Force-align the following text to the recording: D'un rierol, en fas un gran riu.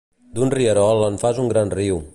D'un 0.37 0.51
rierol, 0.53 1.05
en 1.11 1.21
fas 1.25 1.43
un 1.47 1.53
gran 1.55 1.77
riu. 1.81 2.05